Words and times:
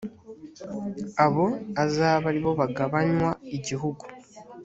abo 1.25 1.45
azabe 1.83 2.25
ari 2.31 2.39
bo 2.45 2.51
bagabanywa 2.59 3.29
igihugu 3.57 4.03